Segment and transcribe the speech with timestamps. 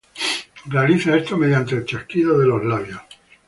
[0.65, 3.03] Realiza esto mediante el chasquido de los labios.